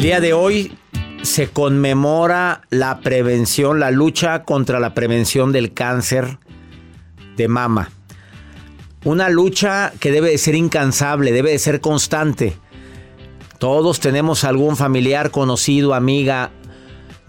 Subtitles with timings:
[0.00, 0.72] El día de hoy
[1.20, 6.38] se conmemora la prevención, la lucha contra la prevención del cáncer
[7.36, 7.90] de mama.
[9.04, 12.56] Una lucha que debe de ser incansable, debe de ser constante.
[13.58, 16.50] Todos tenemos algún familiar, conocido, amiga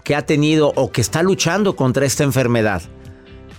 [0.02, 2.80] que ha tenido o que está luchando contra esta enfermedad.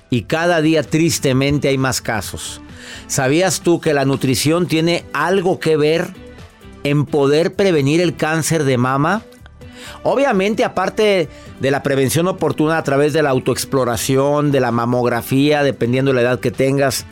[0.09, 2.61] Y cada día tristemente hay más casos.
[3.05, 6.22] ¿Sabías tú que la nutrición tiene algo que ver
[6.83, 9.23] en poder prevenir el cáncer de mama?
[10.03, 11.29] Obviamente, aparte
[11.59, 16.21] de la prevención oportuna a través de la autoexploración, de la mamografía, dependiendo de la
[16.21, 17.05] edad que tengas.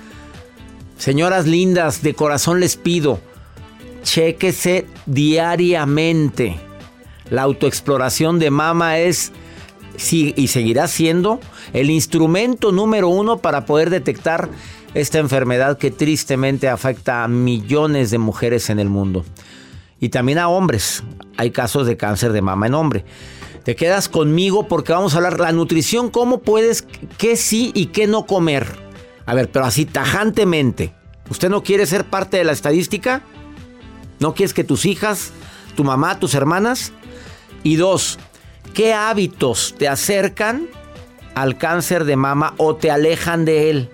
[0.97, 3.19] Señoras lindas, de corazón les pido,
[4.03, 6.59] chéquese diariamente.
[7.29, 9.31] La autoexploración de mama es
[10.11, 11.39] y seguirá siendo
[11.73, 14.49] el instrumento número uno para poder detectar
[14.93, 19.23] esta enfermedad que tristemente afecta a millones de mujeres en el mundo
[20.01, 21.03] y también a hombres.
[21.37, 23.05] Hay casos de cáncer de mama en hombre.
[23.63, 26.81] Te quedas conmigo porque vamos a hablar la nutrición, cómo puedes,
[27.17, 28.67] qué sí y qué no comer.
[29.25, 30.93] A ver, pero así tajantemente.
[31.29, 33.21] ¿Usted no quiere ser parte de la estadística?
[34.19, 35.31] ¿No quieres que tus hijas,
[35.75, 36.91] tu mamá, tus hermanas?
[37.63, 38.17] Y dos,
[38.73, 40.67] ¿qué hábitos te acercan
[41.35, 43.89] al cáncer de mama o te alejan de él?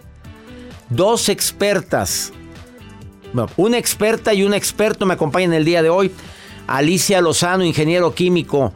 [0.89, 2.31] Dos expertas
[3.55, 6.11] una experta y un experto me acompañan el día de hoy.
[6.67, 8.73] Alicia Lozano, ingeniero químico,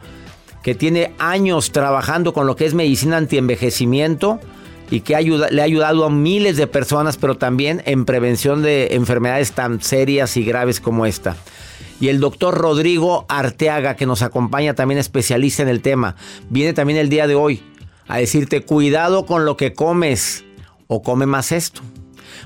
[0.62, 4.40] que tiene años trabajando con lo que es medicina antienvejecimiento
[4.90, 5.20] y que
[5.50, 10.36] le ha ayudado a miles de personas, pero también en prevención de enfermedades tan serias
[10.36, 11.36] y graves como esta.
[12.00, 16.16] Y el doctor Rodrigo Arteaga, que nos acompaña también especialista en el tema,
[16.50, 17.62] viene también el día de hoy
[18.08, 20.44] a decirte cuidado con lo que comes
[20.88, 21.80] o come más esto.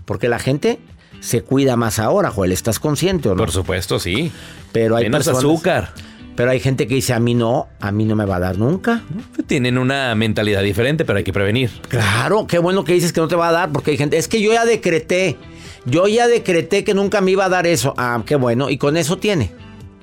[0.04, 0.78] Porque la gente
[1.26, 2.52] se cuida más ahora, Joel.
[2.52, 3.38] ¿Estás consciente o no?
[3.38, 4.30] Por supuesto, sí.
[4.70, 5.92] Pero hay Menos azúcar.
[6.36, 8.58] Pero hay gente que dice, a mí no, a mí no me va a dar
[8.58, 9.02] nunca.
[9.48, 11.70] Tienen una mentalidad diferente, pero hay que prevenir.
[11.88, 14.28] Claro, qué bueno que dices que no te va a dar, porque hay gente, es
[14.28, 15.36] que yo ya decreté,
[15.84, 17.92] yo ya decreté que nunca me iba a dar eso.
[17.96, 19.50] Ah, qué bueno, y con eso tiene.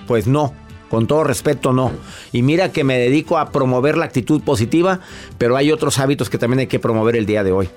[0.07, 0.53] Pues no,
[0.89, 1.91] con todo respeto no.
[2.33, 4.99] Y mira que me dedico a promover la actitud positiva,
[5.37, 7.69] pero hay otros hábitos que también hay que promover el día de hoy.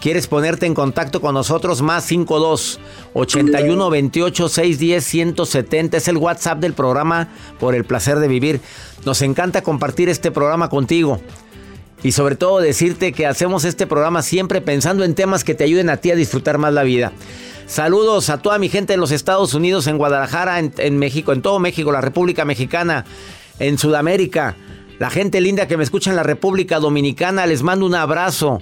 [0.00, 1.82] ¿Quieres ponerte en contacto con nosotros?
[1.82, 2.80] Más 52
[3.12, 8.62] 81 28 610 170 es el WhatsApp del programa por el placer de vivir.
[9.04, 11.20] Nos encanta compartir este programa contigo.
[12.02, 15.90] Y sobre todo decirte que hacemos este programa siempre pensando en temas que te ayuden
[15.90, 17.12] a ti a disfrutar más la vida.
[17.66, 21.42] Saludos a toda mi gente en los Estados Unidos, en Guadalajara, en, en México, en
[21.42, 23.04] todo México, la República Mexicana,
[23.58, 24.56] en Sudamérica
[24.98, 28.60] La gente linda que me escucha en la República Dominicana, les mando un abrazo.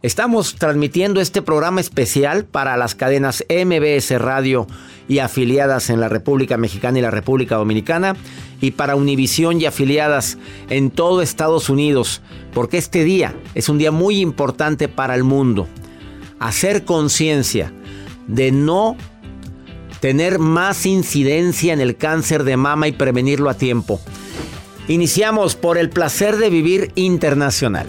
[0.00, 4.68] Estamos transmitiendo este programa especial para las cadenas MBS Radio
[5.08, 8.14] y afiliadas en la República Mexicana y la República Dominicana
[8.60, 10.38] y para Univisión y afiliadas
[10.70, 12.22] en todo Estados Unidos,
[12.54, 15.66] porque este día es un día muy importante para el mundo.
[16.38, 17.72] Hacer conciencia
[18.28, 18.96] de no
[19.98, 24.00] tener más incidencia en el cáncer de mama y prevenirlo a tiempo.
[24.86, 27.88] Iniciamos por el placer de vivir internacional.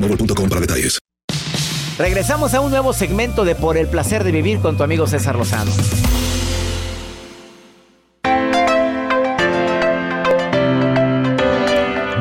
[0.00, 0.98] boostmobile.com para detalles.
[1.98, 5.34] Regresamos a un nuevo segmento de Por el placer de vivir con tu amigo César
[5.34, 5.72] Lozano.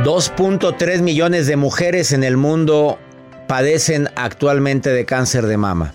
[0.04, 2.98] $2.3 millones de mujeres en el mundo
[3.48, 5.94] padecen actualmente de cáncer de mama.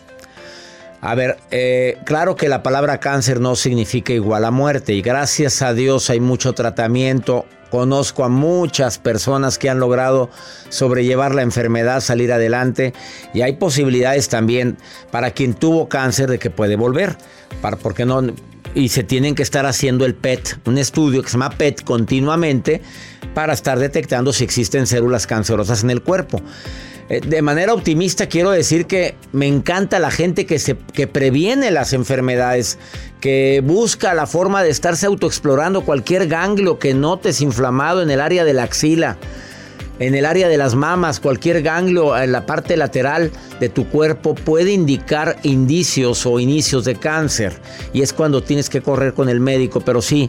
[1.01, 5.61] A ver, eh, claro que la palabra cáncer no significa igual a muerte y gracias
[5.61, 7.47] a Dios hay mucho tratamiento.
[7.73, 10.29] Conozco a muchas personas que han logrado
[10.69, 12.93] sobrellevar la enfermedad, salir adelante
[13.33, 14.77] y hay posibilidades también
[15.11, 17.17] para quien tuvo cáncer de que puede volver.
[17.63, 18.21] Para, porque no,
[18.75, 22.83] y se tienen que estar haciendo el PET, un estudio que se llama PET continuamente
[23.33, 26.43] para estar detectando si existen células cancerosas en el cuerpo.
[27.13, 31.71] Eh, de manera optimista quiero decir que me encanta la gente que, se, que previene
[31.71, 32.79] las enfermedades,
[33.21, 38.45] que busca la forma de estarse autoexplorando cualquier ganglio que notes inflamado en el área
[38.47, 39.19] de la axila
[40.03, 44.35] en el área de las mamas, cualquier ganglio en la parte lateral de tu cuerpo
[44.35, 47.53] puede indicar indicios o inicios de cáncer.
[47.93, 49.81] Y es cuando tienes que correr con el médico.
[49.81, 50.29] Pero sí,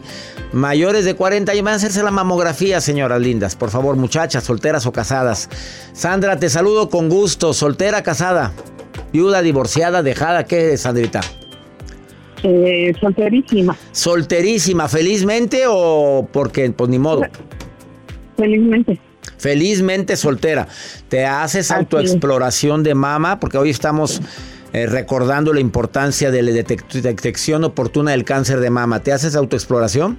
[0.52, 3.56] mayores de 40 y van a hacerse la mamografía, señoras lindas.
[3.56, 5.48] Por favor, muchachas, solteras o casadas.
[5.92, 7.52] Sandra, te saludo con gusto.
[7.52, 8.52] Soltera, casada,
[9.12, 10.44] viuda, divorciada, dejada.
[10.44, 11.20] ¿Qué eres, Sandrita?
[12.44, 13.76] Eh, solterísima.
[13.90, 17.22] ¿Solterísima, felizmente o porque, pues ni modo?
[18.36, 19.00] Felizmente.
[19.44, 20.68] Felizmente soltera.
[21.10, 23.40] ¿Te haces autoexploración de mama?
[23.40, 24.22] Porque hoy estamos
[24.72, 29.00] eh, recordando la importancia de la detección oportuna del cáncer de mama.
[29.00, 30.16] ¿Te haces autoexploración?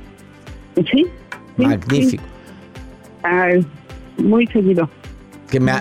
[0.75, 1.07] Sí.
[1.57, 2.24] Magnífico.
[3.24, 3.48] Ah,
[4.18, 4.88] muy seguido.
[5.50, 5.71] Que me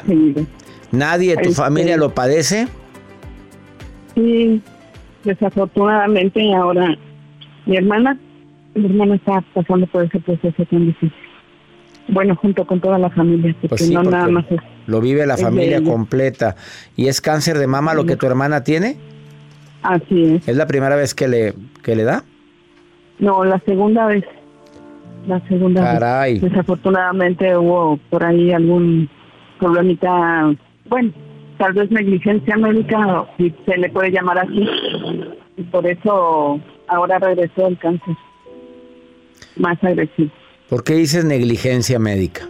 [0.90, 2.67] ¿Nadie de tu familia lo padece?
[4.14, 4.62] Sí,
[5.23, 6.97] desafortunadamente ahora
[7.67, 8.19] mi hermana,
[8.75, 11.12] mi hermana está pasando por ese proceso tan difícil.
[12.09, 15.37] Bueno, junto con toda la familia, porque pues no nada más es, Lo vive la
[15.37, 16.55] familia completa.
[16.97, 18.97] ¿Y es cáncer de mama lo que tu hermana tiene?
[19.83, 20.49] Así es.
[20.49, 22.25] ¿Es la primera vez que le, que le da?
[23.19, 24.25] No, la segunda vez.
[25.26, 26.35] La segunda Caray.
[26.35, 26.43] vez.
[26.43, 29.09] Desafortunadamente hubo por ahí algún
[29.59, 30.55] problemita,
[30.87, 31.11] bueno,
[31.59, 34.69] tal vez negligencia médica, si se le puede llamar así.
[35.57, 38.14] Y por eso ahora regresó el cáncer.
[39.57, 40.31] Más agresivo.
[40.68, 42.49] ¿Por qué dices negligencia médica?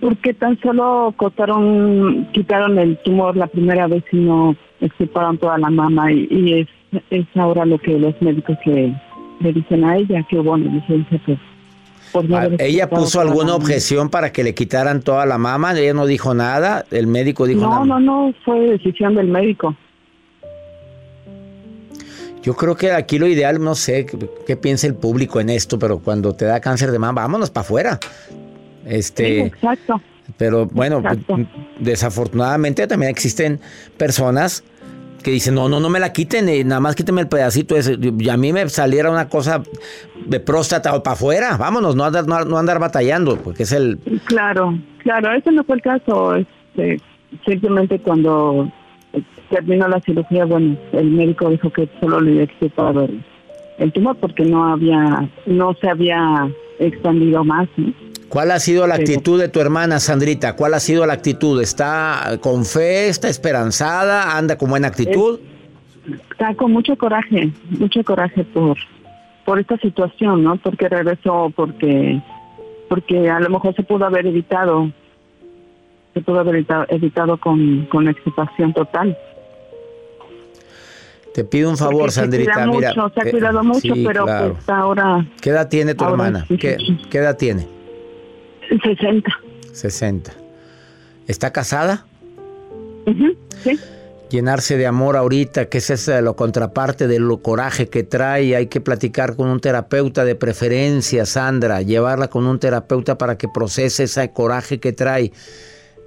[0.00, 5.70] Porque tan solo cortaron, quitaron el tumor la primera vez y no extirparon toda la
[5.70, 8.94] mama y, es, es ahora lo que los médicos le,
[9.40, 11.20] le dicen a ella, que hubo negligencia
[12.12, 15.78] por, ah, ¿Ella puso alguna objeción para que le quitaran toda la mama?
[15.78, 16.84] ¿Ella no dijo nada?
[16.90, 17.84] ¿El médico dijo nada?
[17.84, 19.74] No, no, no, fue decisión del médico.
[22.42, 24.06] Yo creo que aquí lo ideal, no sé
[24.46, 27.62] qué, piensa el público en esto, pero cuando te da cáncer de mama, vámonos para
[27.62, 27.98] afuera.
[28.84, 30.00] Este, exacto.
[30.36, 31.02] Pero bueno,
[31.78, 33.60] desafortunadamente también existen
[33.96, 34.62] personas
[35.22, 37.98] que dicen, no, no, no me la quiten, eh, nada más quíteme el pedacito ese.
[38.00, 39.62] Y a mí me saliera una cosa
[40.26, 43.98] de próstata o para afuera, vámonos, no andar, no, andar batallando, porque es el...
[44.26, 46.36] Claro, claro, ese no fue el caso.
[46.36, 47.00] Este,
[47.44, 48.70] simplemente cuando
[49.50, 53.08] terminó la cirugía, bueno, el médico dijo que solo le había extirpado
[53.78, 56.48] el tumor porque no había, no se había
[56.78, 57.68] expandido más.
[57.76, 57.92] ¿no?
[58.28, 60.54] ¿Cuál ha sido la actitud de tu hermana Sandrita?
[60.54, 61.60] ¿Cuál ha sido la actitud?
[61.62, 63.08] ¿Está con fe?
[63.08, 64.36] ¿Está esperanzada?
[64.36, 65.40] ¿Anda con buena actitud?
[66.30, 68.76] Está con mucho coraje, mucho coraje por,
[69.46, 70.56] por esta situación, ¿no?
[70.56, 72.20] Porque regresó, porque,
[72.88, 74.90] porque a lo mejor se pudo haber evitado,
[76.14, 79.16] se pudo haber evitado, con, con la extirpación total.
[81.34, 82.52] Te pido un favor, Porque se Sandrita.
[82.52, 84.54] cuida mira, mucho, se ha eh, cuidado mucho, sí, pero claro.
[84.54, 86.44] pues ahora ¿Qué edad tiene tu hermana?
[86.48, 86.98] sí, ¿Qué, sí.
[87.10, 87.68] qué edad tiene?
[88.82, 89.30] 60.
[89.72, 90.32] 60.
[91.26, 92.06] ¿Está casada?
[93.06, 93.78] Ujú, Sí.
[94.30, 98.54] Llenarse de amor ahorita, que esa es eh, lo contraparte del coraje que trae.
[98.56, 101.80] Hay que platicar con un terapeuta de preferencia, Sandra.
[101.80, 105.32] Llevarla con un terapeuta para que procese ese coraje que trae.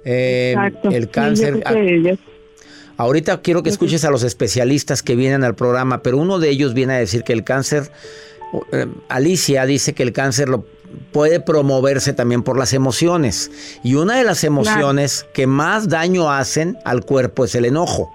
[0.04, 0.54] Eh.
[0.82, 1.62] Sí, el cáncer.
[1.64, 1.70] ya-
[2.96, 6.74] Ahorita quiero que escuches a los especialistas que vienen al programa, pero uno de ellos
[6.74, 7.90] viene a decir que el cáncer,
[8.72, 10.64] eh, Alicia dice que el cáncer lo
[11.10, 13.50] puede promoverse también por las emociones.
[13.82, 18.12] Y una de las emociones que más daño hacen al cuerpo es el enojo.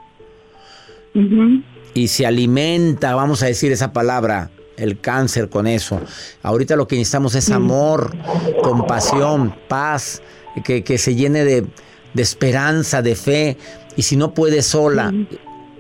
[1.96, 6.00] Y se alimenta, vamos a decir esa palabra, el cáncer con eso.
[6.44, 8.16] Ahorita lo que necesitamos es amor,
[8.62, 10.22] compasión, paz,
[10.64, 11.66] que, que se llene de,
[12.14, 13.58] de esperanza, de fe.
[13.96, 15.14] Y si no puede sola,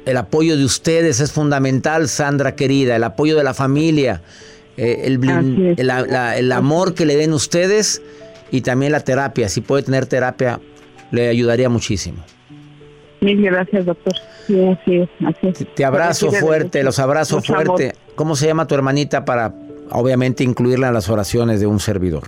[0.05, 4.21] el apoyo de ustedes es fundamental, Sandra querida, el apoyo de la familia,
[4.77, 5.19] eh, el,
[5.77, 8.01] el- la- el amor que le den ustedes
[8.51, 9.49] y también la terapia.
[9.49, 10.59] Si puede tener terapia,
[11.11, 12.23] le ayudaría muchísimo.
[13.19, 14.13] Mil gracias, doctor.
[14.45, 15.75] Sí, así es, así es.
[15.75, 17.83] Te abrazo fuerte, los abrazo mucho fuerte.
[17.89, 17.95] amor.
[18.15, 19.53] ¿Cómo se llama tu hermanita para,
[19.89, 22.23] obviamente, incluirla en las oraciones de un servidor?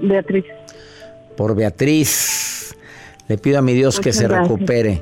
[0.00, 0.44] Beatriz.
[1.38, 2.74] Por Beatriz.
[3.28, 4.48] Le pido a mi Dios que se gracias.
[4.48, 5.00] recupere.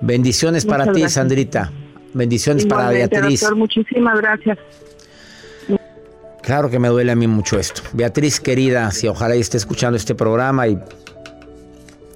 [0.00, 1.08] Bendiciones para ti.
[1.08, 1.70] Sandrita.
[2.12, 3.42] Bendiciones para Beatriz.
[3.42, 4.58] doctor, muchísimas gracias.
[6.42, 7.82] Claro que me duele a mí mucho esto.
[7.92, 10.80] Beatriz querida, si ojalá y esté escuchando este programa y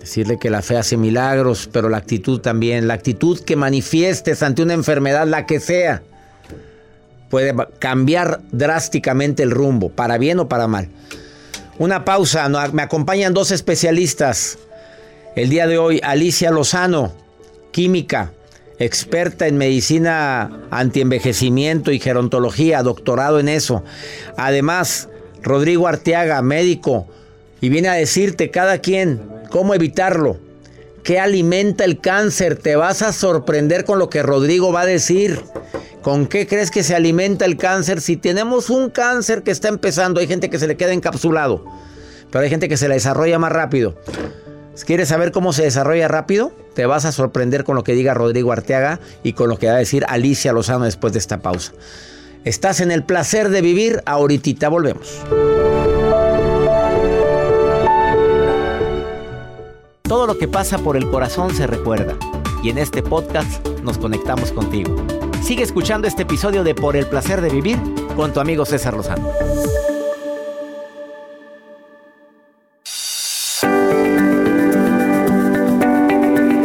[0.01, 4.63] decirle que la fe hace milagros, pero la actitud también, la actitud que manifiestes ante
[4.63, 6.03] una enfermedad, la que sea,
[7.31, 10.89] puede cambiar drásticamente el rumbo, para bien o para mal.
[11.79, 14.59] Una pausa, me acompañan dos especialistas.
[15.35, 17.13] El día de hoy, Alicia Lozano,
[17.71, 18.33] química,
[18.79, 23.83] experta en medicina antienvejecimiento y gerontología, doctorado en eso.
[24.37, 25.09] Además,
[25.43, 27.09] Rodrigo Arteaga, médico,
[27.63, 30.39] y viene a decirte cada quien cómo evitarlo.
[31.03, 32.57] ¿Qué alimenta el cáncer?
[32.57, 35.41] Te vas a sorprender con lo que Rodrigo va a decir.
[36.03, 38.01] ¿Con qué crees que se alimenta el cáncer?
[38.01, 41.65] Si tenemos un cáncer que está empezando, hay gente que se le queda encapsulado,
[42.31, 43.95] pero hay gente que se le desarrolla más rápido.
[44.85, 46.53] ¿Quieres saber cómo se desarrolla rápido?
[46.75, 49.75] Te vas a sorprender con lo que diga Rodrigo Arteaga y con lo que va
[49.75, 51.73] a decir Alicia Lozano después de esta pausa.
[52.45, 55.21] Estás en el placer de vivir, ahorita volvemos.
[60.03, 62.17] Todo lo que pasa por el corazón se recuerda
[62.65, 64.97] y en este podcast nos conectamos contigo.
[65.43, 67.77] Sigue escuchando este episodio de Por el placer de vivir
[68.15, 69.29] con tu amigo César Lozano.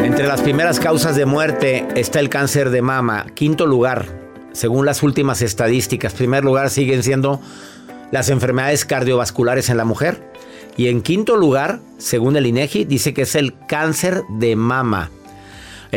[0.04, 3.26] Entre las primeras causas de muerte está el cáncer de mama.
[3.34, 4.06] Quinto lugar,
[4.52, 6.14] según las últimas estadísticas.
[6.14, 7.42] Primer lugar siguen siendo
[8.12, 10.22] las enfermedades cardiovasculares en la mujer.
[10.78, 15.10] Y en quinto lugar, según el INEGI, dice que es el cáncer de mama.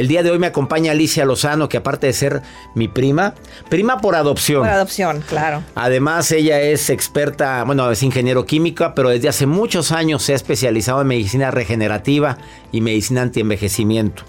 [0.01, 2.41] El día de hoy me acompaña Alicia Lozano, que aparte de ser
[2.75, 3.35] mi prima,
[3.69, 4.63] prima por adopción.
[4.63, 5.63] Por adopción, claro.
[5.75, 10.37] Además, ella es experta, bueno, es ingeniero química, pero desde hace muchos años se ha
[10.37, 12.39] especializado en medicina regenerativa
[12.73, 14.23] y medicina antienvejecimiento.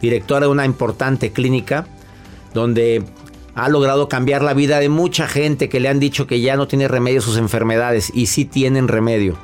[0.00, 1.88] Directora de una importante clínica
[2.54, 3.02] donde
[3.56, 6.68] ha logrado cambiar la vida de mucha gente que le han dicho que ya no
[6.68, 9.36] tiene remedio sus enfermedades y sí tienen remedio.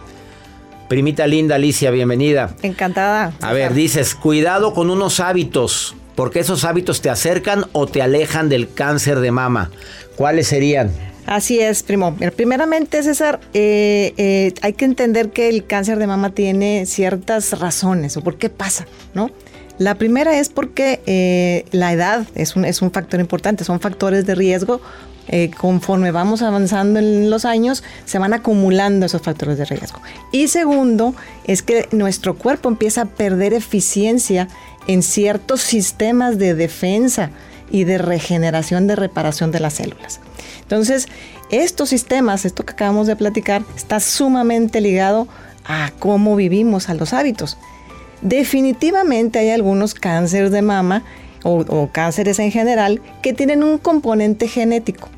[0.88, 2.54] Primita linda Alicia, bienvenida.
[2.62, 3.32] Encantada.
[3.40, 8.48] A ver, dices, cuidado con unos hábitos, porque esos hábitos te acercan o te alejan
[8.48, 9.72] del cáncer de mama.
[10.14, 10.92] ¿Cuáles serían?
[11.26, 12.16] Así es, primo.
[12.36, 18.16] Primeramente, César, eh, eh, hay que entender que el cáncer de mama tiene ciertas razones
[18.16, 19.32] o por qué pasa, ¿no?
[19.78, 24.24] La primera es porque eh, la edad es un, es un factor importante, son factores
[24.26, 24.80] de riesgo.
[25.28, 30.00] eh, conforme vamos avanzando en los años, se van acumulando esos factores de riesgo.
[30.32, 31.14] Y segundo,
[31.44, 34.48] es que nuestro cuerpo empieza a perder eficiencia
[34.86, 37.30] en ciertos sistemas de defensa
[37.70, 40.20] y de regeneración, de reparación de las células.
[40.62, 41.08] Entonces,
[41.50, 45.26] estos sistemas, esto que acabamos de platicar, está sumamente ligado
[45.64, 47.58] a cómo vivimos, a los hábitos.
[48.22, 51.02] Definitivamente hay algunos cánceres de mama
[51.42, 55.08] o, o cánceres en general que tienen un componente genético.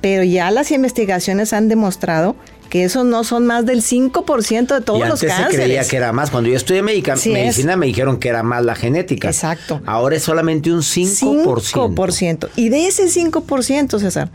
[0.00, 2.36] Pero ya las investigaciones han demostrado
[2.70, 5.50] que esos no son más del 5% de todos y los cánceres.
[5.52, 6.30] se creía que era más.
[6.30, 7.38] Cuando yo estudié medica- Así es.
[7.38, 9.28] medicina me dijeron que era más la genética.
[9.28, 9.80] Exacto.
[9.86, 11.94] Ahora es solamente un 5%.
[11.94, 12.48] 5%.
[12.56, 14.30] Y de ese 5%, César,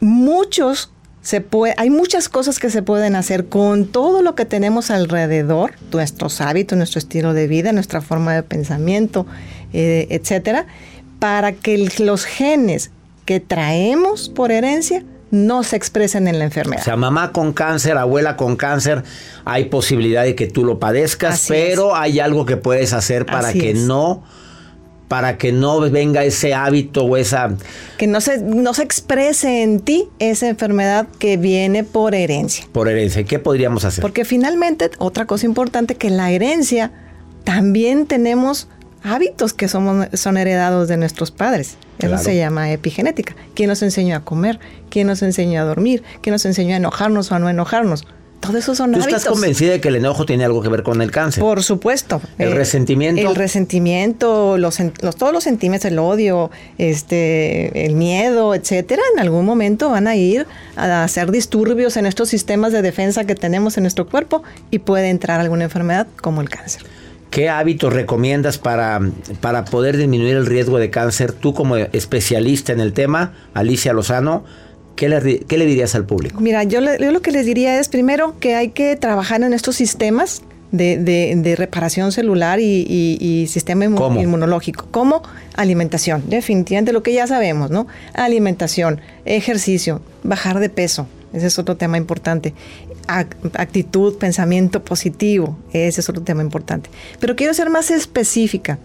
[0.00, 0.90] muchos
[1.22, 5.72] se puede, hay muchas cosas que se pueden hacer con todo lo que tenemos alrededor,
[5.92, 9.26] nuestros hábitos, nuestro estilo de vida, nuestra forma de pensamiento,
[9.72, 10.66] eh, etcétera,
[11.18, 12.90] para que los genes
[13.26, 16.82] que traemos por herencia no se expresen en la O enfermedad.
[16.82, 19.04] sea, mamá con cáncer, abuela con cáncer,
[19.44, 23.48] hay posibilidad de que tú lo padezcas, Así pero hay algo que puedes hacer para
[23.48, 23.78] Así que es.
[23.78, 24.24] no
[25.10, 27.56] para que no venga ese hábito o esa
[27.98, 32.64] que no se, no se exprese en ti esa enfermedad que viene por herencia.
[32.70, 33.24] por herencia.
[33.24, 34.02] ¿Qué podríamos hacer?
[34.02, 36.92] Porque finalmente, otra cosa importante, que la herencia
[37.42, 38.68] también tenemos
[39.02, 41.76] hábitos que somos, son heredados de nuestros padres.
[41.98, 42.22] Eso Claro.
[42.22, 43.34] se llama epigenética.
[43.54, 44.60] ¿Quién nos enseñó a comer?
[44.90, 46.04] ¿Quién nos enseñó a dormir?
[46.22, 48.06] ¿Quién nos enseñó a enojarnos o a no enojarnos?
[48.40, 49.18] Todo eso son ¿Tú hábitos.
[49.18, 51.42] estás convencida de que el enojo tiene algo que ver con el cáncer?
[51.42, 52.22] Por supuesto.
[52.38, 53.20] ¿El resentimiento?
[53.28, 59.20] El resentimiento, los, sen- los- todos los sentimientos, el odio, este, el miedo, etcétera, en
[59.20, 63.76] algún momento van a ir a hacer disturbios en estos sistemas de defensa que tenemos
[63.76, 66.82] en nuestro cuerpo y puede entrar alguna enfermedad como el cáncer.
[67.30, 69.00] ¿Qué hábitos recomiendas para,
[69.40, 71.32] para poder disminuir el riesgo de cáncer?
[71.32, 74.44] Tú como especialista en el tema, Alicia Lozano,
[74.96, 76.40] ¿qué le, ri- qué le dirías al público?
[76.40, 79.52] Mira, yo, le- yo lo que les diría es primero que hay que trabajar en
[79.52, 80.42] estos sistemas
[80.72, 85.22] de, de- de reparación celular y, y- y sistema inmunológico, como
[85.54, 87.86] alimentación, definitivamente lo que ya sabemos, ¿no?
[88.14, 92.54] Alimentación, ejercicio, bajar de peso, ese es otro tema importante.
[93.08, 96.88] Ac- actitud, pensamiento positivo, ese es otro tema importante.
[97.18, 98.78] Pero quiero ser más específica,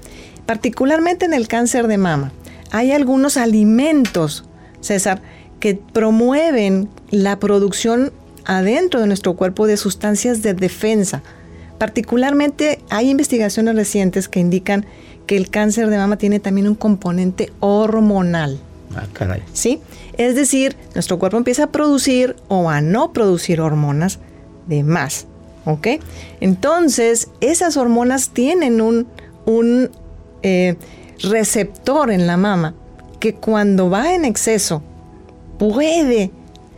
[0.48, 2.32] particularmente en el cáncer de mama.
[2.72, 4.44] Hay algunos alimentos,
[4.82, 5.22] César,
[5.66, 8.14] que promueven la producción
[8.46, 11.24] adentro de nuestro cuerpo de sustancias de defensa.
[11.80, 14.86] Particularmente hay investigaciones recientes que indican
[15.26, 18.60] que el cáncer de mama tiene también un componente hormonal.
[18.96, 19.42] Ah, caray.
[19.54, 19.82] ¿sí?
[20.20, 24.20] Es decir, nuestro cuerpo empieza a producir o a no producir hormonas
[24.68, 25.26] de más,
[25.66, 25.88] ¿ok?
[26.42, 29.08] Entonces, esas hormonas tienen un,
[29.48, 29.90] un
[30.44, 30.76] eh,
[31.24, 32.76] receptor en la mama
[33.20, 34.84] que cuando va en exceso
[35.58, 36.32] puede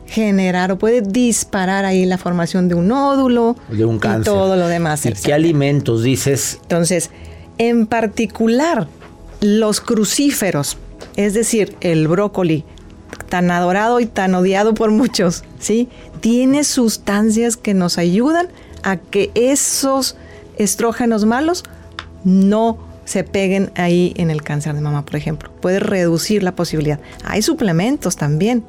[0.07, 4.33] generar o puede disparar ahí la formación de un nódulo De un y cáncer.
[4.33, 5.05] todo lo demás.
[5.05, 6.59] ¿Y qué alimentos dices?
[6.61, 7.11] Entonces,
[7.57, 8.87] en particular,
[9.41, 10.77] los crucíferos,
[11.15, 12.63] es decir, el brócoli,
[13.29, 15.89] tan adorado y tan odiado por muchos, ¿sí?
[16.21, 18.47] Tiene sustancias que nos ayudan
[18.83, 20.15] a que esos
[20.57, 21.63] estrógenos malos
[22.23, 25.49] no se peguen ahí en el cáncer de mama, por ejemplo.
[25.61, 26.99] Puede reducir la posibilidad.
[27.23, 28.63] Hay suplementos también.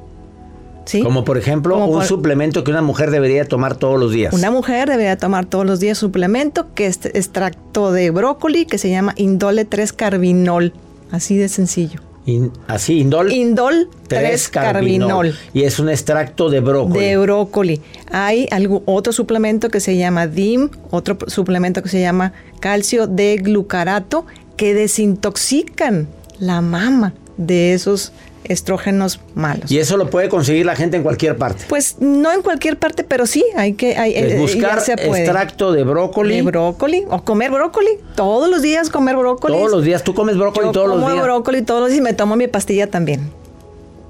[0.85, 1.03] ¿sí?
[1.03, 4.33] Como por ejemplo, Como un por- suplemento que una mujer debería tomar todos los días.
[4.33, 8.89] Una mujer debería tomar todos los días suplemento que es extracto de brócoli que se
[8.89, 10.73] llama indole 3 carbinol.
[11.11, 11.99] Así de sencillo.
[12.25, 13.31] In- así, indol.
[13.31, 15.35] Indol 3 carbinol.
[15.53, 16.99] Y es un extracto de brócoli.
[16.99, 17.81] De brócoli.
[18.11, 18.47] Hay
[18.85, 24.25] otro suplemento que se llama DIM, otro suplemento que se llama calcio de glucarato,
[24.57, 26.07] que desintoxican
[26.39, 28.11] la mama de esos
[28.43, 29.71] estrógenos malos.
[29.71, 31.65] y eso lo puede conseguir la gente en cualquier parte.
[31.69, 35.23] Pues no en cualquier parte, pero sí, hay que hay, Es eh, buscar se puede.
[35.23, 36.35] extracto de brócoli.
[36.37, 37.89] De brócoli o comer brócoli.
[38.15, 39.53] Todos los días comer brócoli.
[39.55, 40.03] Todos los días.
[40.03, 41.23] Tú comes brócoli Yo todos los como días.
[41.23, 43.29] brócoli todos los días y me tomo mi pastilla también.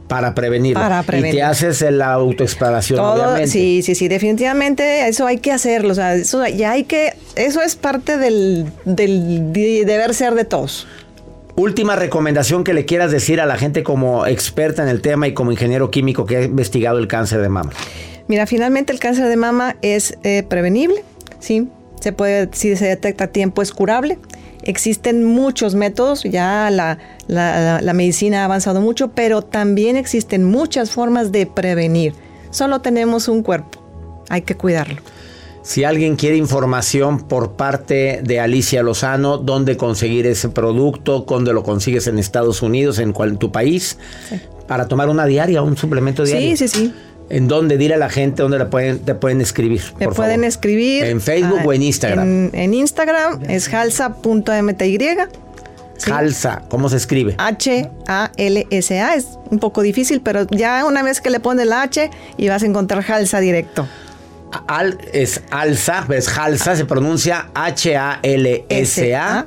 [0.08, 0.74] Para prevenir.
[0.74, 1.36] Para Y prevenir.
[1.36, 3.48] te haces la autoexploración, Todo, obviamente.
[3.48, 5.92] sí, sí, sí, definitivamente eso hay que hacerlo.
[5.92, 10.46] O sea, eso ya hay que, eso es parte del, del de- deber ser de
[10.46, 10.88] todos.
[11.60, 15.34] Última recomendación que le quieras decir a la gente como experta en el tema y
[15.34, 17.72] como ingeniero químico que ha investigado el cáncer de mama.
[18.30, 21.04] Mira, finalmente el cáncer de mama es eh, prevenible,
[21.40, 21.68] ¿sí?
[22.00, 24.18] Se puede, si se detecta a tiempo, es curable.
[24.64, 30.46] Existen muchos métodos, ya la, la- la- la medicina ha avanzado mucho, pero también existen
[30.46, 32.14] muchas formas de prevenir.
[32.52, 33.84] Solo tenemos un cuerpo,
[34.30, 35.02] hay que cuidarlo.
[35.62, 41.64] Si alguien quiere información por parte de Alicia Lozano, dónde conseguir ese producto, dónde lo
[41.64, 43.98] consigues en Estados Unidos, en tu país,
[44.68, 46.56] para tomar una diaria, un suplemento diario.
[46.56, 46.94] Sí, sí, sí.
[47.30, 47.78] ¿En dónde?
[47.78, 49.82] Dile a la gente dónde le pueden, te pueden escribir.
[50.00, 50.46] Me por pueden favor.
[50.46, 51.04] escribir.
[51.04, 52.28] ¿En Facebook ah, o en Instagram?
[52.28, 54.98] En, en Instagram es halsa.mty.
[55.98, 56.12] Sí.
[56.12, 57.36] Halsa, ¿cómo se escribe?
[57.38, 59.16] H-A-L-S-A.
[59.16, 62.64] Es un poco difícil, pero ya una vez que le pones la H y vas
[62.64, 63.86] a encontrar Halsa directo.
[64.68, 69.46] Al, es alza, es halsa, se pronuncia H-A-L-S-A.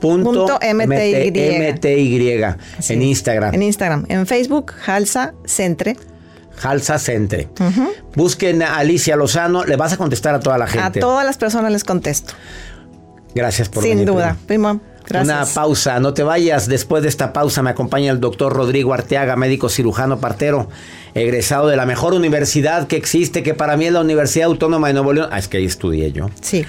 [0.00, 1.30] Punto MTY.
[1.72, 2.42] MTY
[2.88, 3.02] en.
[3.02, 3.54] Instagram.
[3.54, 4.04] En Instagram.
[4.08, 5.96] En Facebook, Halsa Centre.
[6.62, 7.48] Halsa Centre.
[8.14, 11.00] Busquen a Alicia Lozano, le vas a contestar a toda la A gente.
[11.00, 12.34] todas las personas les contesto.
[13.34, 14.36] Gracias por Sin venir, duda.
[14.46, 14.72] prima.
[14.74, 15.36] Primo, gracias.
[15.36, 16.68] Una pausa, no te vayas.
[16.68, 20.68] Después de esta pausa me acompaña el doctor Rodrigo Arteaga, médico cirujano partero,
[21.14, 24.94] egresado de la mejor universidad que existe, que para mí es la Universidad Autónoma de
[24.94, 25.28] Nuevo León.
[25.30, 26.30] Ah, es que ahí estudié yo.
[26.40, 26.64] Sí.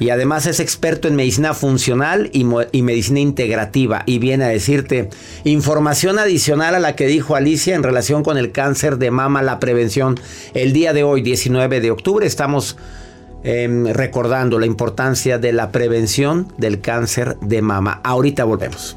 [0.00, 4.02] Y además es experto en medicina funcional y, y medicina integrativa.
[4.06, 5.08] Y viene a decirte
[5.44, 9.60] información adicional a la que dijo Alicia en relación con el cáncer de mama, la
[9.60, 10.18] prevención.
[10.52, 12.76] El día de hoy, 19 de octubre, estamos
[13.44, 18.00] em, recordando la importancia de la prevención del cáncer de mama.
[18.02, 18.96] Ahorita volvemos.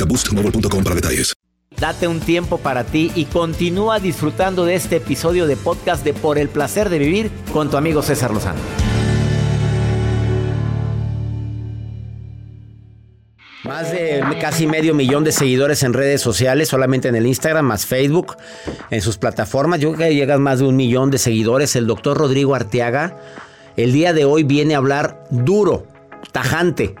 [0.05, 1.33] boostmobile.com para detalles.
[1.79, 6.37] Date un tiempo para ti y continúa disfrutando de este episodio de podcast de Por
[6.37, 8.59] el placer de vivir con tu amigo César Lozano.
[13.63, 17.85] Más de casi medio millón de seguidores en redes sociales, solamente en el Instagram, más
[17.85, 18.35] Facebook,
[18.89, 19.79] en sus plataformas.
[19.79, 21.75] Yo creo que llegan más de un millón de seguidores.
[21.75, 23.17] El doctor Rodrigo Arteaga,
[23.77, 25.87] el día de hoy viene a hablar duro,
[26.31, 26.95] tajante.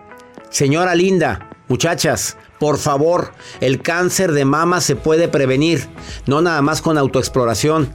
[0.49, 5.87] Señora linda, muchachas, por favor, el cáncer de mama se puede prevenir,
[6.27, 7.89] no nada más con autoexploración.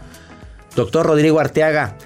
[0.74, 1.96] Doctor Rodrigo Arteaga,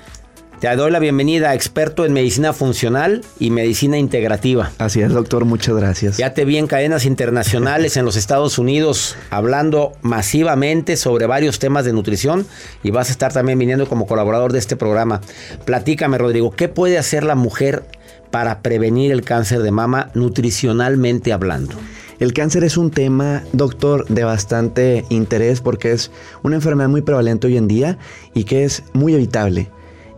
[0.61, 4.73] te doy la bienvenida, experto en medicina funcional y medicina integrativa.
[4.77, 6.18] Así es, doctor, muchas gracias.
[6.18, 11.87] Ya te vi en cadenas internacionales en los Estados Unidos hablando masivamente sobre varios temas
[11.87, 12.46] de nutrición
[12.83, 15.23] y vas a estar también viniendo como colaborador de este programa.
[15.64, 17.87] Platícame, Rodrigo, ¿qué puede hacer la mujer
[18.31, 21.77] para prevenir el cáncer de mama nutricionalmente hablando?
[22.20, 26.11] El cáncer es un tema, doctor, de bastante interés porque es
[26.42, 27.96] una enfermedad muy prevalente hoy en día
[28.35, 29.70] y que es muy evitable.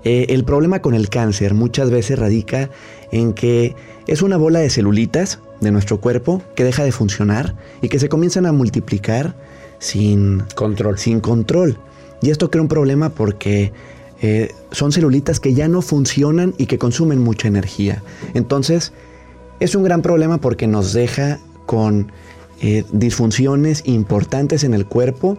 [0.03, 2.71] Eh, el problema con el cáncer muchas veces radica
[3.13, 3.77] en que
[4.09, 8.09] es una bola de celulitas de nuestro cuerpo que deja de funcionar y que se
[8.09, 9.37] comienzan a multiplicar
[9.79, 10.99] sin control.
[10.99, 11.79] Sin control.
[12.21, 13.73] Y esto crea un problema porque
[14.21, 18.03] eh, son celulitas que ya no funcionan y que consumen mucha energía.
[18.35, 18.93] Entonces,
[19.61, 22.13] es un gran problema porque nos deja con
[22.61, 25.37] eh, disfunciones importantes en el cuerpo,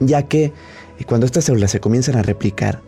[0.00, 0.52] ya que eh,
[1.06, 2.82] cuando estas células se comienzan a replicar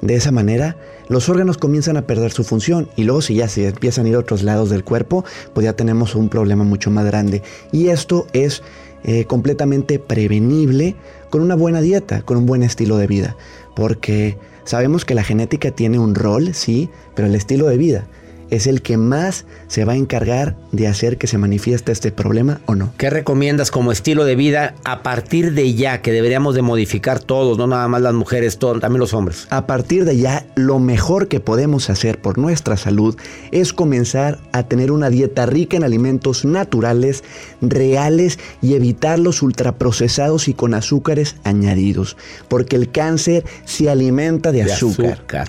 [0.00, 0.76] de esa manera,
[1.08, 4.14] los órganos comienzan a perder su función y luego si ya se empiezan a ir
[4.14, 7.42] a otros lados del cuerpo, pues ya tenemos un problema mucho más grande.
[7.72, 8.62] Y esto es
[9.04, 10.96] eh, completamente prevenible
[11.30, 13.36] con una buena dieta, con un buen estilo de vida,
[13.74, 18.08] porque sabemos que la genética tiene un rol, sí, pero el estilo de vida
[18.50, 22.60] es el que más se va a encargar de hacer que se manifieste este problema
[22.66, 22.92] o no.
[22.96, 27.58] ¿Qué recomiendas como estilo de vida a partir de ya que deberíamos de modificar todos,
[27.58, 29.46] no nada más las mujeres, también los hombres?
[29.50, 33.16] A partir de ya, lo mejor que podemos hacer por nuestra salud
[33.50, 37.24] es comenzar a tener una dieta rica en alimentos naturales,
[37.60, 42.16] reales y evitar los ultraprocesados y con azúcares añadidos,
[42.48, 45.12] porque el cáncer se alimenta de, De azúcar.
[45.12, 45.48] azúcar.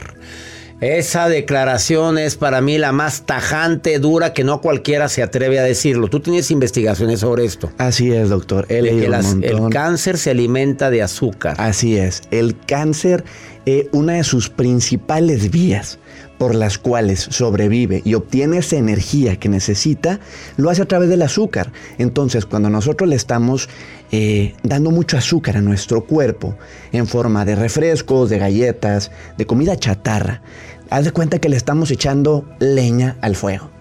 [0.81, 5.63] Esa declaración es para mí la más tajante, dura, que no cualquiera se atreve a
[5.63, 6.07] decirlo.
[6.07, 7.69] Tú tienes investigaciones sobre esto.
[7.77, 8.65] Así es, doctor.
[8.69, 11.55] He De un el cáncer se alimenta de azúcar.
[11.59, 12.21] Así es.
[12.31, 13.25] El cáncer,
[13.65, 15.99] eh, una de sus principales vías
[16.39, 20.19] por las cuales sobrevive y obtiene esa energía que necesita,
[20.57, 21.71] lo hace a través del azúcar.
[21.99, 23.69] Entonces, cuando nosotros le estamos
[24.11, 26.57] eh, dando mucho azúcar a nuestro cuerpo
[26.93, 30.41] en forma de refrescos, de galletas, de comida chatarra,
[30.89, 33.78] haz de cuenta que le estamos echando leña al fuego.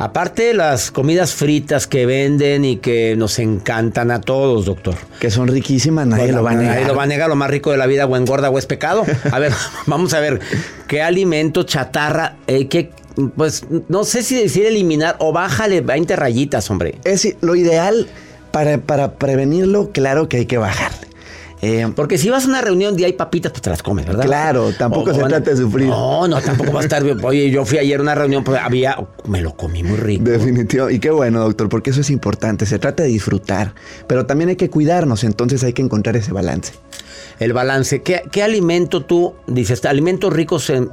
[0.00, 4.94] Aparte de las comidas fritas que venden y que nos encantan a todos, doctor.
[5.20, 6.74] Que son riquísimas, nadie Bueno, lo va a negar.
[6.74, 8.64] Nadie lo va a negar, lo más rico de la vida, o engorda o es
[8.64, 9.04] pecado.
[9.30, 9.52] A ver,
[9.86, 10.40] vamos a ver,
[10.88, 12.92] ¿qué alimento chatarra, eh, qué,
[13.36, 16.94] pues no sé si decir eliminar o bájale 20 rayitas, hombre.
[17.04, 18.06] Es lo ideal
[18.52, 21.09] para, para prevenirlo, claro que hay que bajarle.
[21.62, 24.24] Eh, Porque si vas a una reunión y hay papitas, pues te las comes, ¿verdad?
[24.24, 25.88] Claro, tampoco O- se o- trata de sufrir.
[25.88, 27.02] No, no, tampoco va a estar.
[27.22, 28.96] Oye, yo fui ayer a una reunión, pues había.
[29.26, 30.24] Me lo comí muy rico.
[30.24, 30.88] Definitivo.
[30.88, 32.64] Y qué bueno, doctor, porque eso es importante.
[32.64, 33.74] Se trata de disfrutar,
[34.06, 36.72] pero también hay que cuidarnos, entonces hay que encontrar ese balance.
[37.38, 38.02] El balance.
[38.02, 39.84] ¿Qué, qué alimento tú dices?
[39.84, 40.90] Alimentos ricos en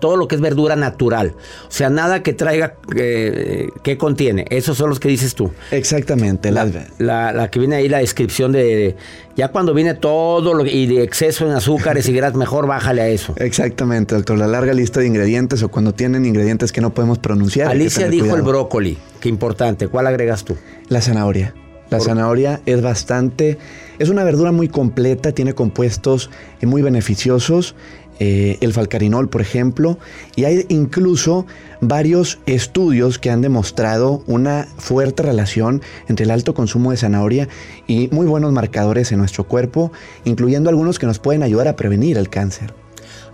[0.00, 1.34] todo lo que es verdura natural.
[1.68, 2.74] O sea, nada que traiga.
[2.96, 4.44] eh, ¿Qué contiene?
[4.50, 5.50] Esos son los que dices tú.
[5.70, 6.50] Exactamente.
[6.50, 8.96] La, La, la que viene ahí, la descripción de.
[9.36, 13.08] Ya cuando viene todo lo, y de exceso en azúcares y grasas, mejor bájale a
[13.08, 13.34] eso.
[13.36, 14.38] Exactamente, doctor.
[14.38, 17.68] La larga lista de ingredientes o cuando tienen ingredientes que no podemos pronunciar.
[17.68, 18.38] que Alicia dijo cuidado.
[18.38, 18.98] el brócoli.
[19.20, 19.88] Qué importante.
[19.88, 20.56] ¿Cuál agregas tú?
[20.88, 21.54] La zanahoria.
[21.88, 23.58] La zanahoria es bastante,
[24.00, 27.76] es una verdura muy completa, tiene compuestos eh, muy beneficiosos,
[28.18, 29.98] eh, el falcarinol, por ejemplo,
[30.36, 31.46] y hay incluso
[31.80, 37.48] varios estudios que han demostrado una fuerte relación entre el alto consumo de zanahoria
[37.86, 39.92] y muy buenos marcadores en nuestro cuerpo,
[40.24, 42.72] incluyendo algunos que nos pueden ayudar a prevenir el cáncer.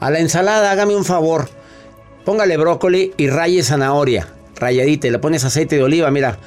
[0.00, 1.48] A la ensalada, hágame un favor.
[2.24, 4.28] Póngale brócoli y raye zanahoria.
[4.56, 6.38] Rayadita y le pones aceite de oliva, mira.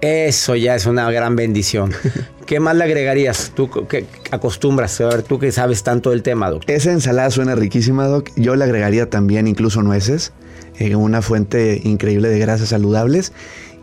[0.00, 1.92] Eso ya es una gran bendición.
[2.46, 3.52] ¿Qué más le agregarías?
[3.54, 6.74] Tú que acostumbras, a ver, tú que sabes tanto del tema, doctor.
[6.74, 8.30] Esa ensalada suena riquísima, Doc.
[8.36, 10.32] Yo le agregaría también incluso nueces,
[10.78, 13.32] eh, una fuente increíble de grasas saludables.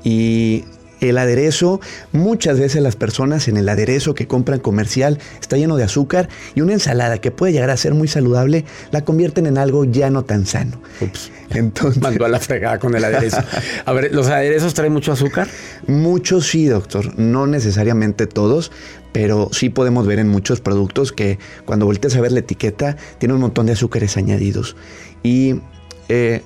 [0.03, 0.63] Y
[1.01, 1.79] el aderezo,
[2.11, 6.61] muchas veces las personas en el aderezo que compran comercial está lleno de azúcar y
[6.61, 10.23] una ensalada que puede llegar a ser muy saludable la convierten en algo ya no
[10.23, 10.79] tan sano.
[11.01, 11.31] Ups.
[11.51, 13.37] Entonces, Mandó a la fregada con el aderezo.
[13.85, 15.47] A ver, ¿los aderezos traen mucho azúcar?
[15.87, 17.17] Muchos sí, doctor.
[17.19, 18.71] No necesariamente todos,
[19.11, 23.33] pero sí podemos ver en muchos productos que cuando volteas a ver la etiqueta tiene
[23.33, 24.75] un montón de azúcares añadidos.
[25.23, 25.55] Y
[26.09, 26.41] eh,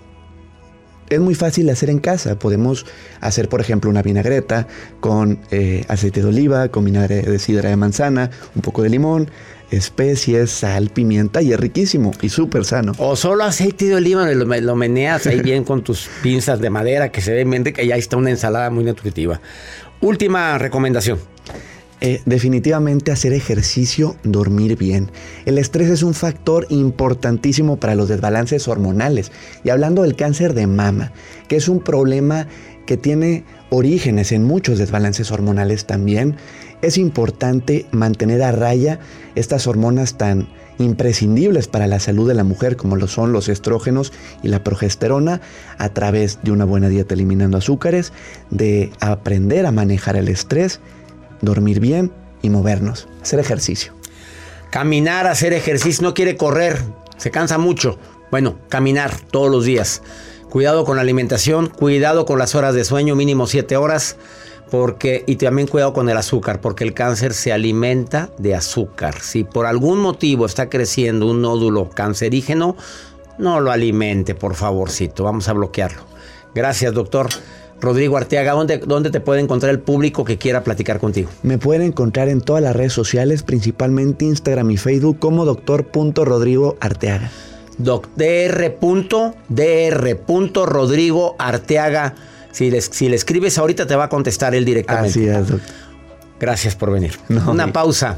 [1.10, 2.38] es muy fácil hacer en casa.
[2.38, 2.86] Podemos
[3.22, 4.67] hacer, por ejemplo, una vinagreta
[5.00, 9.30] con eh, aceite de oliva, con vinagre de sidra de manzana, un poco de limón,
[9.72, 12.93] especies, sal, pimienta y es riquísimo y súper sano.
[12.98, 17.12] O solo aceite de oliva, lo, lo meneas ahí bien con tus pinzas de madera
[17.12, 19.41] que se ve en mente que ya está una ensalada muy nutritiva.
[20.02, 21.19] Última recomendación.
[22.01, 25.12] Eh, definitivamente hacer ejercicio, dormir bien.
[25.45, 29.33] El estrés es un factor importantísimo para los desbalances hormonales.
[29.65, 31.12] Y hablando del cáncer de mama,
[31.49, 32.47] que es un problema
[32.85, 36.38] que tiene orígenes en muchos desbalances hormonales también,
[36.81, 38.99] es importante mantener a raya
[39.35, 40.47] estas hormonas tan
[40.79, 45.41] imprescindibles para la salud de la mujer como lo son los estrógenos y la progesterona
[45.77, 48.13] a través de una buena dieta eliminando azúcares,
[48.49, 50.79] de aprender a manejar el estrés,
[51.41, 53.93] dormir bien y movernos, hacer ejercicio.
[54.69, 56.80] Caminar, hacer ejercicio, no quiere correr,
[57.17, 57.97] se cansa mucho.
[58.32, 60.02] Bueno, caminar todos los días.
[60.49, 64.17] Cuidado con la alimentación, cuidado con las horas de sueño, mínimo 7 horas,
[64.71, 69.21] porque y también cuidado con el azúcar, porque el cáncer se alimenta de azúcar.
[69.21, 72.75] Si por algún motivo está creciendo un nódulo cancerígeno,
[73.38, 75.23] no lo alimente, por favorcito.
[75.23, 76.02] Vamos a bloquearlo.
[76.54, 77.30] Gracias, doctor.
[77.81, 81.29] Rodrigo Arteaga, ¿dónde, ¿dónde te puede encontrar el público que quiera platicar contigo?
[81.43, 87.31] Me pueden encontrar en todas las redes sociales, principalmente Instagram y Facebook, como doctor.rodrigo Arteaga.
[87.77, 89.35] Doc, Dr.
[89.47, 90.69] Dr.
[90.69, 92.15] Rodrigo Arteaga.
[92.51, 95.09] Si le, si le escribes ahorita te va a contestar él directamente.
[95.09, 95.69] Así es, doctor.
[96.39, 97.17] Gracias por venir.
[97.29, 98.17] No, Una pausa.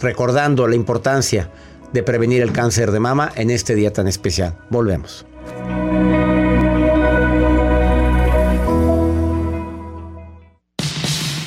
[0.00, 1.50] Recordando la importancia
[1.92, 4.54] de prevenir el cáncer de mama en este día tan especial.
[4.70, 5.26] Volvemos.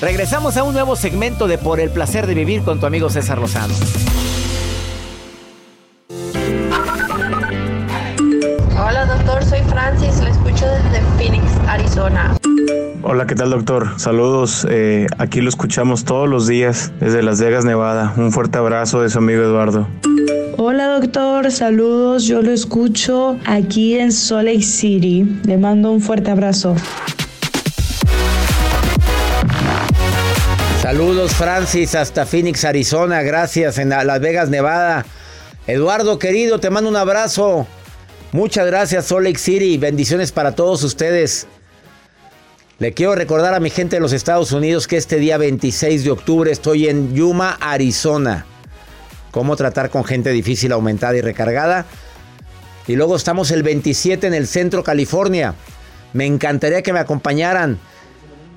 [0.02, 3.38] Regresamos a un nuevo segmento de Por el placer de vivir con tu amigo César
[3.38, 3.76] Lozano.
[8.84, 12.36] Hola doctor, soy Francis, le escucho desde Phoenix, Arizona.
[13.04, 14.00] Hola, ¿qué tal doctor?
[14.00, 18.12] Saludos, eh, aquí lo escuchamos todos los días desde Las Vegas, Nevada.
[18.18, 19.88] Un fuerte abrazo de su amigo Eduardo.
[20.58, 25.42] Hola doctor, saludos, yo lo escucho aquí en Salt Lake City.
[25.46, 26.76] Le mando un fuerte abrazo.
[30.92, 33.22] Saludos Francis hasta Phoenix, Arizona.
[33.22, 35.06] Gracias en Las Vegas, Nevada.
[35.66, 37.66] Eduardo querido, te mando un abrazo.
[38.34, 39.78] Muchas gracias Salt Lake City.
[39.78, 41.48] Bendiciones para todos ustedes.
[42.78, 46.12] Le quiero recordar a mi gente de los Estados Unidos que este día 26 de
[46.12, 48.46] octubre estoy en Yuma, Arizona.
[49.32, 51.86] Cómo tratar con gente difícil, aumentada y recargada.
[52.86, 55.56] Y luego estamos el 27 en el centro, California.
[56.12, 57.80] Me encantaría que me acompañaran.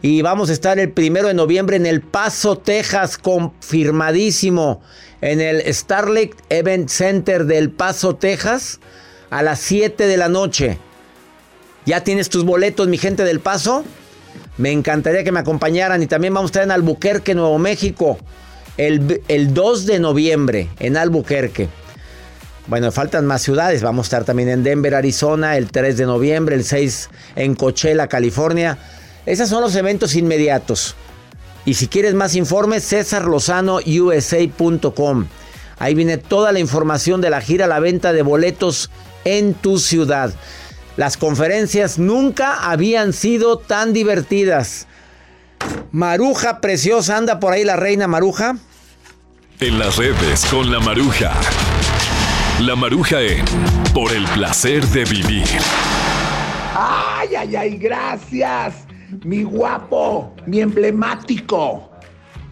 [0.06, 4.82] Y vamos a estar el primero de noviembre en El Paso, Texas, confirmadísimo.
[5.22, 8.80] En el Starlight Event Center del Paso, Texas,
[9.30, 10.76] a las 7 de la noche.
[11.86, 13.82] ¿Ya tienes tus boletos, mi gente del Paso?
[14.58, 18.18] Me encantaría que me acompañaran y también vamos a estar en Albuquerque, Nuevo México,
[18.76, 21.70] el, el 2 de noviembre en Albuquerque.
[22.66, 23.82] Bueno, faltan más ciudades.
[23.82, 28.06] Vamos a estar también en Denver, Arizona, el 3 de noviembre, el 6 en Coachella,
[28.06, 28.76] California.
[29.26, 30.94] Esos son los eventos inmediatos.
[31.64, 35.26] Y si quieres más informes, cesarlozanousa.com.
[35.78, 38.90] Ahí viene toda la información de la gira, la venta de boletos
[39.24, 40.34] en tu ciudad.
[40.96, 44.87] Las conferencias nunca habían sido tan divertidas.
[45.90, 48.56] Maruja preciosa, anda por ahí la reina Maruja.
[49.60, 51.32] En las redes con la Maruja.
[52.60, 53.44] La Maruja en
[53.92, 55.46] Por el placer de vivir.
[56.74, 58.74] Ay, ay, ay, gracias.
[59.22, 61.90] Mi guapo, mi emblemático,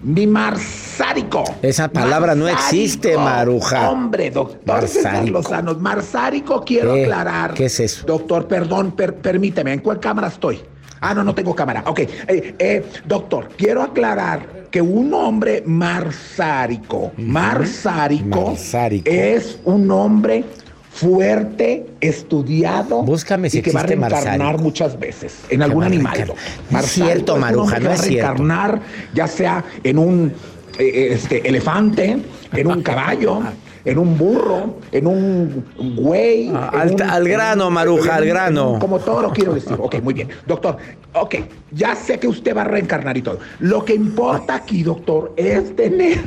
[0.03, 1.45] mi marsárico.
[1.63, 3.91] Esa palabra no existe, Maruja.
[3.91, 5.39] Hombre, doctor César Marsárico.
[5.39, 5.75] Lozano.
[5.75, 7.03] Marsárico, quiero ¿Qué?
[7.05, 7.55] aclarar.
[7.55, 8.07] ¿Qué es eso?
[8.07, 10.61] Doctor, perdón, per- permíteme, ¿en cuál cámara estoy?
[11.01, 11.83] Ah, no, no tengo cámara.
[11.87, 19.11] Ok, eh, eh, doctor, quiero aclarar que un hombre marsárico, marsárico, Marsárico.
[19.11, 20.45] es un hombre
[20.93, 26.33] fuerte, estudiado Búscame si y que va a reencarnar muchas veces en algún animal.
[26.71, 28.29] No es cierto, un Maruja, no es a cierto.
[28.29, 28.81] reencarnar
[29.15, 30.33] ya sea en un
[30.79, 32.19] eh, este, elefante,
[32.53, 33.41] en un caballo,
[33.85, 35.65] en un burro, en un
[35.97, 36.51] güey.
[36.55, 38.79] Ah, en al- un- al grano, Maruja, en al grano.
[38.79, 39.77] Como toro, quiero decir.
[39.79, 40.29] Ok, muy bien.
[40.47, 40.77] Doctor,
[41.15, 41.35] ok,
[41.73, 43.39] ya sé que usted va a reencarnar y todo.
[43.61, 46.21] Lo que importa aquí, doctor, es tener.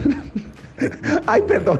[1.26, 1.80] Ay, perdón.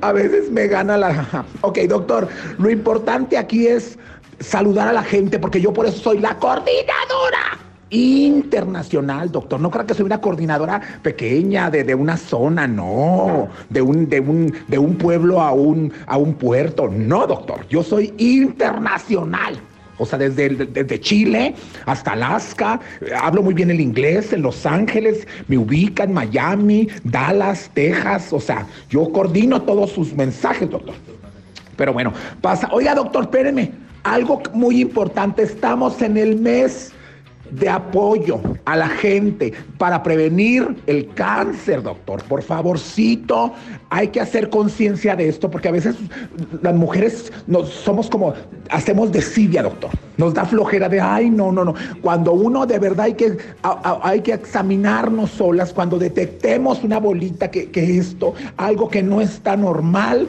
[0.00, 1.44] A veces me gana la.
[1.60, 2.28] Ok, doctor,
[2.58, 3.98] lo importante aquí es
[4.40, 7.58] saludar a la gente porque yo por eso soy la coordinadora
[7.90, 9.60] internacional, doctor.
[9.60, 13.48] No creo que soy una coordinadora pequeña de, de una zona, no.
[13.68, 16.88] De un, de un, de un pueblo a un, a un puerto.
[16.88, 17.66] No, doctor.
[17.68, 19.60] Yo soy internacional.
[20.02, 21.54] O sea, desde, desde Chile
[21.86, 22.80] hasta Alaska,
[23.20, 28.66] hablo muy bien el inglés, en Los Ángeles, me ubican, Miami, Dallas, Texas, o sea,
[28.90, 30.94] yo coordino todos sus mensajes, doctor.
[31.76, 32.68] Pero bueno, pasa.
[32.72, 33.72] Oiga, doctor, espéreme.
[34.02, 35.42] Algo muy importante.
[35.42, 36.92] Estamos en el mes
[37.52, 42.22] de apoyo a la gente para prevenir el cáncer, doctor.
[42.24, 43.52] Por favorcito,
[43.90, 45.96] hay que hacer conciencia de esto porque a veces
[46.62, 48.34] las mujeres nos somos como
[48.70, 49.90] hacemos desidia, doctor.
[50.16, 51.74] Nos da flojera de, ay, no, no, no.
[52.00, 53.36] Cuando uno de verdad hay que,
[54.02, 59.56] hay que examinarnos solas, cuando detectemos una bolita que, que esto, algo que no está
[59.56, 60.28] normal,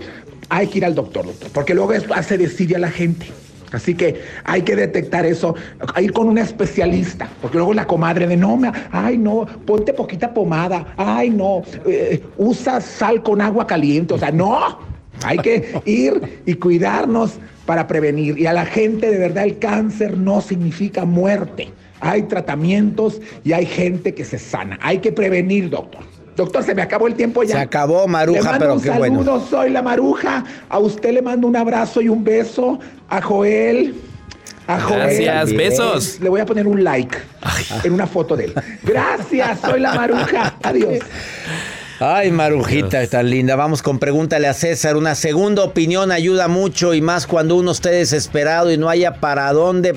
[0.50, 3.28] hay que ir al doctor, doctor, porque luego esto hace desidia a la gente.
[3.74, 5.56] Así que hay que detectar eso,
[6.00, 10.34] ir con un especialista, porque luego la comadre de no, me, ay no, ponte poquita
[10.34, 14.80] pomada, ay no, eh, usa sal con agua caliente, o sea, no,
[15.24, 18.38] hay que ir y cuidarnos para prevenir.
[18.38, 21.70] Y a la gente de verdad el cáncer no significa muerte.
[22.00, 24.78] Hay tratamientos y hay gente que se sana.
[24.82, 26.13] Hay que prevenir, doctor.
[26.36, 27.56] Doctor, se me acabó el tiempo ya.
[27.56, 29.48] Se acabó, Maruja, Le mando pero un qué saludo, bueno.
[29.50, 30.44] soy la Maruja.
[30.70, 32.80] A usted le mando un abrazo y un beso.
[33.10, 33.96] A Joel.
[34.68, 35.00] A Joel.
[35.02, 35.58] Gracias, también.
[35.58, 36.20] besos.
[36.20, 37.18] Le voy a poner un like
[37.84, 38.54] en una foto de él.
[38.84, 40.56] Gracias, soy la Maruja.
[40.64, 41.00] Adiós.
[42.00, 43.56] Ay, Marujita, tan linda.
[43.56, 44.98] Vamos con pregúntale a César.
[44.98, 49.52] Una segunda opinión ayuda mucho y más cuando uno esté desesperado y no haya para
[49.54, 49.96] dónde,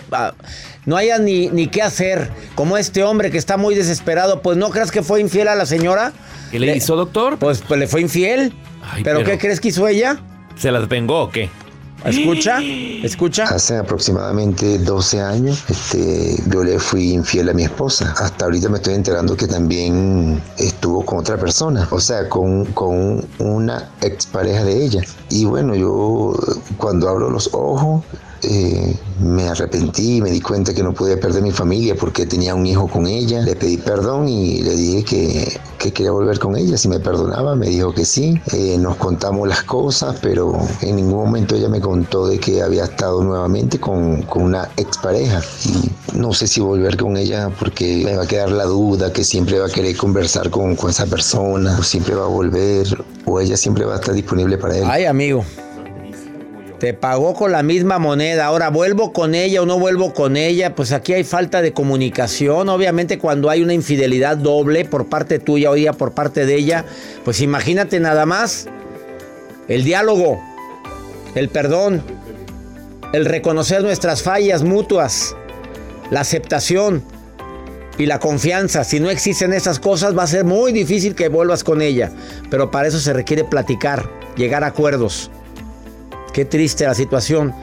[0.85, 2.31] no haya ni, ni qué hacer.
[2.55, 5.67] Como este hombre que está muy desesperado, pues no crees que fue infiel a la
[5.67, 6.13] señora.
[6.51, 7.39] ¿Qué le hizo, doctor?
[7.39, 8.53] Pues, pues le fue infiel.
[9.03, 10.19] ¿Pero, pero- qué crees que hizo ella?
[10.57, 11.51] ¿Se las vengó o qué?
[12.05, 12.61] Escucha,
[13.03, 13.45] escucha.
[13.45, 18.15] Hace aproximadamente 12 años este, yo le fui infiel a mi esposa.
[18.19, 23.27] Hasta ahorita me estoy enterando que también estuvo con otra persona, o sea, con, con
[23.39, 25.03] una expareja de ella.
[25.31, 26.35] Y bueno, yo
[26.77, 28.05] cuando abro los ojos
[28.49, 32.67] eh, me arrepentí, me di cuenta que no podía perder mi familia porque tenía un
[32.67, 33.43] hijo con ella.
[33.43, 36.77] Le pedí perdón y le dije que, que quería volver con ella.
[36.77, 38.41] Si me perdonaba, me dijo que sí.
[38.53, 42.85] Eh, nos contamos las cosas, pero en ningún momento ella me contó de que había
[42.85, 45.43] estado nuevamente con, con una expareja.
[45.65, 49.25] Y no sé si volver con ella porque me va a quedar la duda que
[49.25, 52.87] siempre va a querer conversar con, con esa persona, o siempre va a volver,
[53.25, 54.85] o ella siempre va a estar disponible para él.
[54.87, 55.45] Ay, amigo.
[56.79, 58.47] Te pagó con la misma moneda.
[58.47, 60.75] Ahora vuelvo con ella o no vuelvo con ella.
[60.75, 62.69] Pues aquí hay falta de comunicación.
[62.69, 66.85] Obviamente cuando hay una infidelidad doble por parte tuya o ella por parte de ella.
[67.25, 68.67] Pues imagínate nada más.
[69.69, 70.39] El diálogo.
[71.35, 72.03] El perdón.
[73.15, 75.35] El reconocer nuestras fallas mutuas.
[76.11, 77.03] La aceptación.
[77.97, 78.85] Y la confianza.
[78.85, 82.13] Si no existen esas cosas va a ser muy difícil que vuelvas con ella.
[82.51, 84.11] Pero para eso se requiere platicar.
[84.37, 85.31] Llegar a acuerdos.
[86.37, 87.55] Qué triste la situación.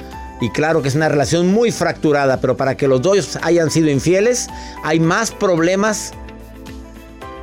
[0.42, 3.88] Y claro que es una relación muy fracturada, pero para que los dos hayan sido
[3.92, 4.48] infieles,
[4.84, 6.12] hay más problemas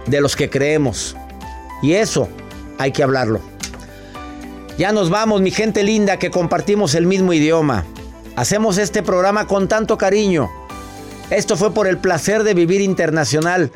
[0.07, 1.15] de los que creemos.
[1.85, 2.29] Y eso
[2.79, 3.41] hay que hablarlo.
[4.77, 7.85] Ya nos vamos, mi gente linda, que compartimos el mismo idioma.
[8.35, 10.51] Hacemos este programa con tanto cariño.
[11.31, 13.71] Esto fue por el placer de vivir internacional.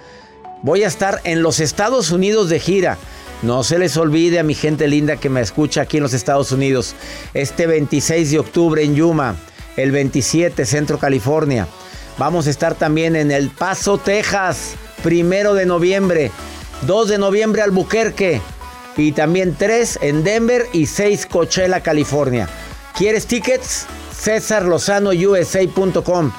[0.63, 2.99] Voy a estar en los Estados Unidos de gira.
[3.45, 6.51] No se les olvide a mi gente linda que me escucha aquí en los Estados
[6.51, 6.95] Unidos.
[7.35, 9.37] Este 26 de octubre en Yuma,
[9.77, 11.69] el 27 Centro California.
[12.17, 16.31] Vamos a estar también en El Paso, Texas, primero de noviembre.
[16.87, 18.41] 2 de noviembre Albuquerque.
[18.97, 22.49] Y también 3 en Denver y 6 Coachella, California.
[22.97, 23.85] ¿Quieres tickets?
[25.19, 26.33] USA.com.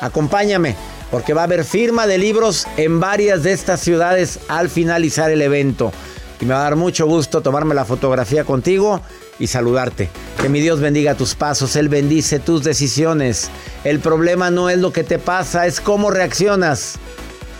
[0.00, 0.74] Acompáñame
[1.12, 5.40] porque va a haber firma de libros en varias de estas ciudades al finalizar el
[5.40, 5.92] evento.
[6.40, 9.00] Y me va a dar mucho gusto tomarme la fotografía contigo
[9.38, 10.08] y saludarte.
[10.40, 13.50] Que mi Dios bendiga tus pasos, Él bendice tus decisiones.
[13.84, 16.96] El problema no es lo que te pasa, es cómo reaccionas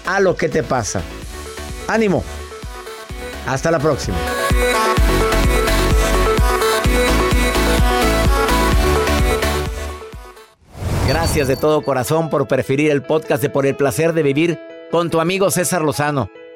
[0.07, 1.03] a lo que te pasa.
[1.89, 2.25] Ánimo.
[3.47, 4.17] Hasta la próxima.
[11.09, 14.59] Gracias de todo corazón por preferir el podcast de Por el placer de vivir
[14.91, 16.31] con tu amigo César Lozano.